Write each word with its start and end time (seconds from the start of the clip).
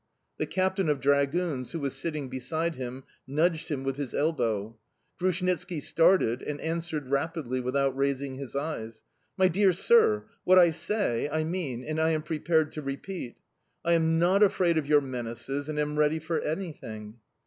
The 0.39 0.47
captain 0.47 0.89
of 0.89 0.99
dragoons, 0.99 1.73
who 1.73 1.79
was 1.79 1.93
sitting 1.93 2.27
beside 2.27 2.73
him, 2.73 3.03
nudged 3.27 3.69
him 3.69 3.83
with 3.83 3.97
his 3.97 4.15
elbow. 4.15 4.79
Grushnitski 5.19 5.79
started, 5.79 6.41
and 6.41 6.59
answered 6.59 7.11
rapidly, 7.11 7.59
without 7.61 7.95
raising 7.95 8.33
his 8.33 8.55
eyes: 8.55 9.03
"My 9.37 9.47
dear 9.47 9.71
sir, 9.71 10.25
what 10.43 10.57
I 10.57 10.71
say, 10.71 11.29
I 11.31 11.43
mean, 11.43 11.83
and 11.83 11.99
I 11.99 12.09
am 12.13 12.23
prepared 12.23 12.71
to 12.71 12.81
repeat... 12.81 13.35
I 13.85 13.93
am 13.93 14.17
not 14.17 14.41
afraid 14.41 14.79
of 14.79 14.87
your 14.87 15.01
menaces 15.01 15.69
and 15.69 15.77
am 15.79 15.99
ready 15.99 16.17
for 16.17 16.39
anything." 16.41 17.19